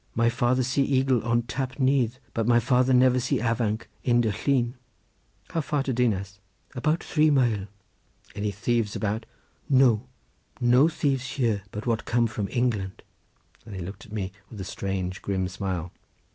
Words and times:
My 0.15 0.29
father 0.29 0.63
see 0.63 0.81
eagle 0.81 1.23
on 1.23 1.43
Tap 1.43 1.75
Nyth, 1.79 2.17
but 2.33 2.47
my 2.47 2.59
father 2.59 2.91
never 2.91 3.19
see 3.19 3.37
avanc 3.39 3.83
in 4.03 4.21
de 4.21 4.31
llyn." 4.31 4.73
"How 5.51 5.61
far 5.61 5.83
to 5.83 5.93
Dinas?" 5.93 6.39
"About 6.73 7.03
three 7.03 7.29
mile." 7.29 7.67
"Any 8.33 8.49
thieves 8.49 8.95
about?" 8.95 9.27
"No, 9.69 10.07
no 10.59 10.87
thieves 10.87 11.33
here, 11.33 11.61
but 11.69 11.85
what 11.85 12.05
come 12.05 12.25
from 12.25 12.47
England," 12.49 13.03
and 13.63 13.75
he 13.75 13.81
looked 13.83 14.07
at 14.07 14.11
me 14.11 14.31
with 14.49 14.59
a 14.59 14.63
strange, 14.63 15.21
grim 15.21 15.47
smile. 15.47 15.91